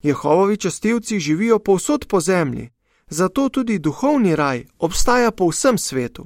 Jehovovi 0.04 0.58
častilci 0.58 1.19
živijo 1.19 1.60
povsod 1.60 2.06
po 2.10 2.19
zemlji, 2.19 2.69
zato 3.08 3.50
tudi 3.50 3.80
duhovni 3.80 4.36
raj 4.36 4.65
obstaja 4.80 5.32
po 5.32 5.48
vsem 5.48 5.78
svetu. 5.78 6.26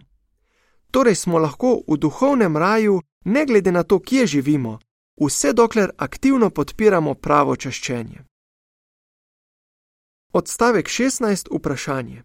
Torej 0.91 1.15
smo 1.15 1.39
lahko 1.39 1.82
v 1.88 1.98
duhovnem 1.98 2.58
raju, 2.58 3.02
ne 3.26 3.45
glede 3.45 3.72
na 3.72 3.84
to, 3.84 4.00
kje 4.00 4.28
živimo, 4.28 4.80
vse 5.26 5.54
dokler 5.54 5.92
aktivno 5.98 6.50
podpiramo 6.50 7.14
pravo 7.14 7.56
čaščenje. 7.56 8.26
Odstavek 10.34 10.88
16. 10.88 11.48
Vprašanje: 11.58 12.24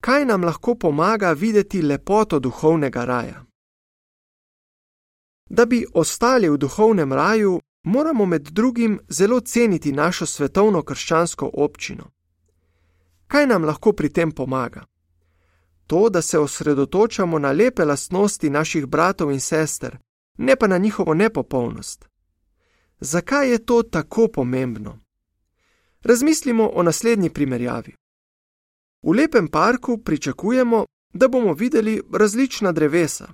Kaj 0.00 0.24
nam 0.24 0.44
lahko 0.44 0.74
pomaga 0.74 1.32
videti 1.32 1.82
lepoto 1.82 2.38
duhovnega 2.38 3.04
raja? 3.04 3.44
Da 5.50 5.64
bi 5.66 5.86
ostali 5.94 6.48
v 6.48 6.56
duhovnem 6.56 7.12
raju, 7.12 7.60
moramo 7.82 8.26
med 8.26 8.42
drugim 8.42 9.00
zelo 9.08 9.40
ceniti 9.40 9.92
našo 9.92 10.26
svetovno 10.26 10.82
krščansko 10.82 11.50
občino. 11.54 12.04
Kaj 13.26 13.46
nam 13.46 13.64
lahko 13.64 13.92
pri 13.92 14.08
tem 14.08 14.32
pomaga? 14.32 14.84
To, 15.86 16.08
da 16.08 16.22
se 16.22 16.38
osredotočamo 16.38 17.38
na 17.38 17.52
lepe 17.52 17.84
lastnosti 17.84 18.50
naših 18.50 18.86
bratov 18.86 19.32
in 19.32 19.40
sester, 19.40 19.98
ne 20.40 20.56
pa 20.56 20.66
na 20.66 20.78
njihovo 20.78 21.14
nepopolnost. 21.14 22.08
Zakaj 23.00 23.50
je 23.50 23.66
to 23.66 23.82
tako 23.82 24.28
pomembno? 24.28 24.98
Razmislimo 26.02 26.70
o 26.74 26.82
naslednji 26.82 27.30
primerjavi. 27.30 27.94
V 29.02 29.12
lepem 29.12 29.48
parku 29.48 29.98
pričakujemo, 29.98 30.84
da 31.12 31.28
bomo 31.28 31.52
videli 31.52 32.02
različna 32.12 32.72
drevesa. 32.72 33.28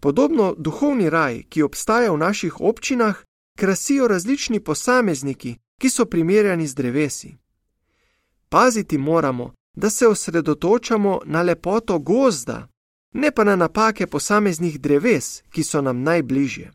Podobno 0.00 0.54
duhovni 0.58 1.10
raj, 1.10 1.42
ki 1.48 1.62
obstaja 1.62 2.12
v 2.12 2.18
naših 2.18 2.60
občinah, 2.60 3.24
krasijo 3.58 4.08
različni 4.08 4.60
posamezniki, 4.60 5.56
ki 5.80 5.90
so 5.90 6.04
primerjani 6.04 6.66
z 6.66 6.74
drevesi. 6.74 7.36
Paziti 8.48 8.98
moramo, 8.98 9.54
da 9.74 9.90
se 9.90 10.08
osredotočamo 10.08 11.20
na 11.24 11.42
lepoto 11.42 11.98
gozda, 11.98 12.68
ne 13.16 13.30
pa 13.30 13.44
na 13.44 13.56
napake 13.56 14.06
posameznih 14.06 14.80
dreves, 14.80 15.42
ki 15.50 15.62
so 15.62 15.80
nam 15.80 16.02
najbližje. 16.02 16.70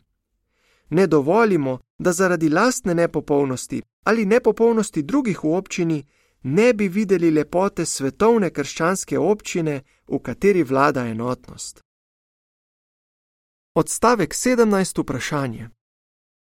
Ne 0.89 1.08
dovolimo, 1.08 1.80
da 1.99 2.12
zaradi 2.12 2.49
lastne 2.49 2.93
nepopolnosti 2.93 3.82
ali 4.04 4.25
nepopolnosti 4.25 5.01
drugih 5.01 5.43
v 5.43 5.54
občini 5.54 6.04
ne 6.43 6.73
bi 6.73 6.88
videli 6.88 7.32
lepote 7.32 7.86
svetovne 7.86 8.49
krščanske 8.49 9.19
občine, 9.19 9.82
v 10.08 10.19
kateri 10.19 10.63
vlada 10.63 11.06
enotnost. 11.08 11.82
Odstavek 13.75 14.34
17. 14.34 15.01
vprašanje. 15.01 15.69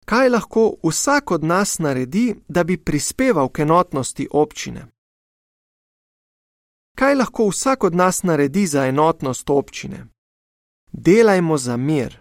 Kaj 0.05 0.29
lahko 0.29 0.77
vsak 0.83 1.31
od 1.31 1.45
nas 1.45 1.79
naredi, 1.79 2.35
da 2.49 2.65
bi 2.65 2.77
prispeval 2.77 3.49
k 3.49 3.59
enotnosti 3.59 4.29
občine? 4.31 4.94
Kaj 6.95 7.15
lahko 7.15 7.49
vsak 7.49 7.85
od 7.85 7.95
nas 7.95 8.23
naredi 8.23 8.67
za 8.67 8.87
enotnost 8.87 9.51
občine? 9.51 10.07
Delajmo 10.93 11.59
za 11.59 11.77
mir. 11.77 12.19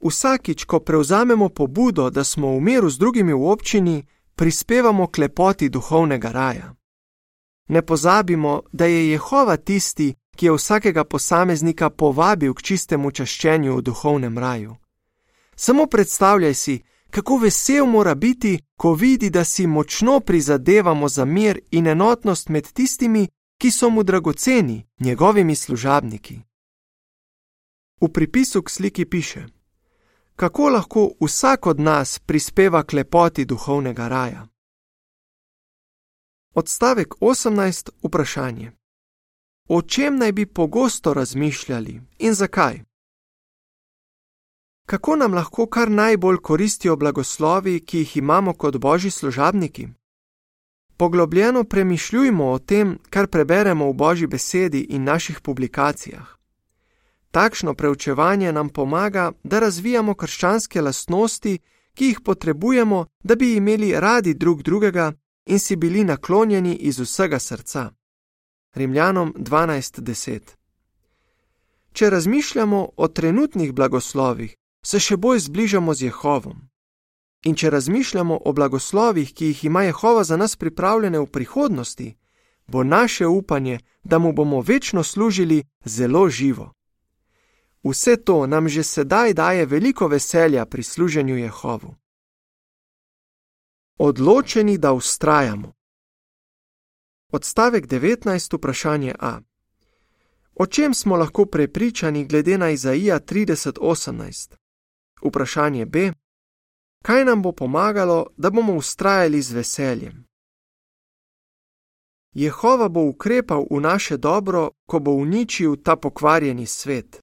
Vsakič, 0.00 0.64
ko 0.64 0.80
prevzamemo 0.80 1.48
pobudo, 1.48 2.10
da 2.10 2.24
smo 2.24 2.56
v 2.56 2.60
miru 2.60 2.90
z 2.90 2.98
drugimi 2.98 3.32
v 3.32 3.42
občini, 3.42 4.06
prispevamo 4.34 5.06
k 5.06 5.18
lepoti 5.18 5.68
duhovnega 5.68 6.30
raja. 6.32 6.74
Ne 7.68 7.82
pozabimo, 7.82 8.62
da 8.72 8.84
je 8.84 9.10
Jehova 9.10 9.56
tisti, 9.56 10.14
ki 10.36 10.46
je 10.46 10.52
vsakega 10.52 11.04
posameznika 11.04 11.90
povabil 11.90 12.54
k 12.54 12.62
čistemu 12.62 13.10
čaščenju 13.10 13.76
v 13.76 13.82
duhovnem 13.82 14.38
raju. 14.38 14.76
Samo 15.56 15.86
predstavljaj 15.86 16.54
si, 16.54 16.80
kako 17.10 17.36
vesel 17.36 17.86
mora 17.86 18.14
biti, 18.14 18.58
ko 18.76 18.92
vidi, 18.92 19.30
da 19.30 19.44
si 19.44 19.66
močno 19.66 20.20
prizadevamo 20.20 21.08
za 21.08 21.24
mir 21.24 21.60
in 21.70 21.86
enotnost 21.86 22.48
med 22.48 22.72
tistimi, 22.72 23.28
ki 23.60 23.70
so 23.70 23.90
mu 23.90 24.02
dragoceni, 24.02 24.86
njegovimi 25.00 25.56
služabniki. 25.56 26.40
V 28.00 28.08
pripisu 28.12 28.62
k 28.62 28.70
sliki 28.70 29.04
piše: 29.04 29.46
Kako 30.36 30.68
lahko 30.68 31.10
vsak 31.20 31.66
od 31.66 31.80
nas 31.80 32.18
prispeva 32.18 32.82
k 32.82 32.92
lepoti 32.92 33.44
duhovnega 33.44 34.08
raja? 34.08 34.46
Odstavek 36.54 37.14
18. 37.20 37.90
Vprašanje: 38.02 38.72
o 39.68 39.82
čem 39.82 40.16
naj 40.16 40.32
bi 40.32 40.46
pogosto 40.46 41.14
razmišljali 41.14 42.00
in 42.18 42.34
zakaj. 42.34 42.80
Kako 44.86 45.16
nam 45.16 45.34
lahko 45.34 45.66
kar 45.66 45.90
najbolj 45.90 46.36
koristijo 46.36 46.96
blagoslovi, 46.96 47.84
ki 47.86 47.98
jih 47.98 48.16
imamo 48.16 48.52
kot 48.52 48.76
božji 48.76 49.10
služabniki? 49.10 49.88
Poglobljeno 51.00 51.64
premišljujmo 51.64 52.50
o 52.50 52.58
tem, 52.58 52.98
kar 53.10 53.26
preberemo 53.26 53.86
v 53.88 53.92
božji 53.92 54.26
besedi 54.26 54.80
in 54.80 55.04
naših 55.04 55.40
publikacijah. 55.40 56.36
Takšno 57.30 57.74
preučevanje 57.74 58.52
nam 58.52 58.68
pomaga, 58.68 59.32
da 59.44 59.60
razvijamo 59.60 60.14
krščanske 60.14 60.80
lastnosti, 60.80 61.58
ki 61.94 62.04
jih 62.04 62.20
potrebujemo, 62.24 63.06
da 63.24 63.34
bi 63.34 63.56
imeli 63.56 63.94
radi 64.00 64.34
drug 64.34 64.62
drugega 64.62 65.12
in 65.46 65.58
si 65.58 65.76
bili 65.76 66.04
naklonjeni 66.04 66.74
iz 66.74 66.98
vsega 66.98 67.38
srca. 67.38 67.90
Rimljanom 68.74 69.34
12:10 69.38 70.40
Če 71.92 72.10
razmišljamo 72.10 72.88
o 72.96 73.08
trenutnih 73.08 73.72
blagoslovih, 73.72 74.56
se 74.84 75.00
še 75.00 75.16
bolj 75.16 75.38
zbližamo 75.38 75.94
z 75.94 76.02
Jehovom. 76.02 76.69
In 77.44 77.54
če 77.54 77.70
razmišljamo 77.70 78.40
o 78.44 78.52
blagoslovih, 78.52 79.34
ki 79.34 79.46
jih 79.46 79.64
ima 79.64 79.82
Jehova 79.82 80.24
za 80.24 80.36
nas 80.36 80.56
pripravljene 80.56 81.18
v 81.18 81.26
prihodnosti, 81.26 82.16
bo 82.66 82.84
naše 82.84 83.26
upanje, 83.26 83.78
da 84.04 84.18
mu 84.18 84.32
bomo 84.32 84.60
večno 84.60 85.02
služili, 85.02 85.64
zelo 85.84 86.28
živo. 86.28 86.72
Vse 87.82 88.16
to 88.16 88.46
nam 88.46 88.68
že 88.68 88.82
sedaj 88.82 89.34
daje 89.34 89.66
veliko 89.66 90.08
veselja 90.08 90.66
pri 90.66 90.82
služenju 90.82 91.36
Jehovu. 91.36 91.94
Odločeni, 93.98 94.78
da 94.78 94.92
ustrajamo. 94.92 95.72
Odstavek 97.32 97.86
19. 97.86 98.56
vprašanje 98.56 99.14
A. 99.18 99.40
O 100.54 100.66
čem 100.66 100.94
smo 100.94 101.16
lahko 101.16 101.46
prepričani 101.46 102.24
glede 102.24 102.58
na 102.58 102.70
Izaija 102.70 103.20
30:18? 103.20 104.54
Vprašanje 105.24 105.86
B. 105.86 106.12
Kaj 107.02 107.24
nam 107.24 107.42
bo 107.42 107.52
pomagalo, 107.52 108.26
da 108.36 108.50
bomo 108.50 108.74
ustrajali 108.74 109.42
z 109.42 109.52
veseljem? 109.52 110.24
Jehova 112.34 112.88
bo 112.88 113.02
ukrepal 113.08 113.66
v 113.70 113.80
naše 113.80 114.16
dobro, 114.16 114.70
ko 114.86 114.98
bo 114.98 115.10
uničil 115.10 115.76
ta 115.82 115.96
pokvarjeni 115.96 116.66
svet. 116.66 117.20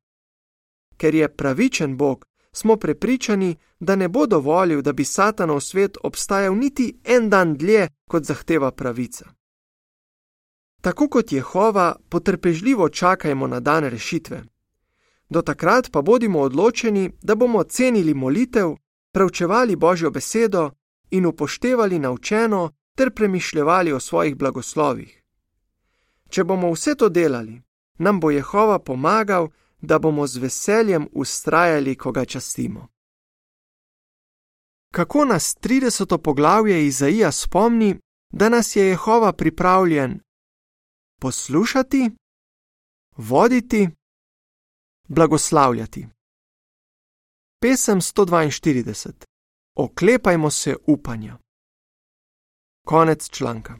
Ker 0.98 1.16
je 1.16 1.36
pravičen 1.36 1.98
Bog, 1.98 2.26
smo 2.52 2.76
prepričani, 2.76 3.56
da 3.80 3.96
ne 3.96 4.08
bo 4.08 4.26
dovolil, 4.26 4.82
da 4.82 4.94
bi 4.94 5.06
Satanov 5.06 5.62
svet 5.62 5.98
obstajal 6.04 6.56
niti 6.58 7.00
en 7.04 7.30
dan 7.30 7.58
dlje, 7.58 7.88
kot 8.10 8.24
zahteva 8.24 8.72
pravica. 8.72 9.26
Tako 10.82 11.08
kot 11.10 11.32
Jehova, 11.32 11.96
potrpežljivo 12.10 12.90
čakajmo 12.90 13.48
na 13.48 13.60
dan 13.60 13.84
rešitve. 13.84 14.44
Do 15.30 15.42
takrat 15.42 15.92
pa 15.92 16.02
bodimo 16.02 16.40
odločeni, 16.40 17.12
da 17.22 17.36
bomo 17.36 17.64
cenili 17.64 18.14
molitev, 18.14 18.76
preučevali 19.14 19.76
Božjo 19.76 20.12
besedo 20.12 20.72
in 21.10 21.26
upoštevali 21.26 22.00
naučeno 22.00 22.72
ter 22.96 23.14
premišljali 23.14 23.92
o 23.92 24.00
svojih 24.00 24.36
blagoslovih. 24.36 25.24
Če 26.30 26.44
bomo 26.44 26.72
vse 26.72 26.96
to 26.96 27.10
delali, 27.10 27.62
nam 27.98 28.20
bo 28.20 28.32
Jehova 28.32 28.80
pomagal, 28.80 29.50
da 29.82 30.00
bomo 30.00 30.28
z 30.28 30.38
veseljem 30.38 31.08
ustrajali, 31.12 31.96
ko 31.96 32.12
ga 32.12 32.26
častimo. 32.26 32.88
Kako 34.94 35.26
nas 35.26 35.58
30. 35.62 36.18
poglavje 36.18 36.86
Izaija 36.86 37.32
spomni, 37.32 38.00
da 38.34 38.50
nas 38.50 38.76
je 38.76 38.88
Jehova 38.88 39.34
pripravljen 39.34 40.20
poslušati, 41.22 42.12
voditi, 43.18 43.90
blagoslavljati. 45.08 46.08
Pesem 47.60 48.02
142. 48.02 49.14
Oklepajmo 49.78 50.52
se 50.52 50.76
upanja. 50.88 51.38
Konec 52.88 53.30
članka. 53.30 53.80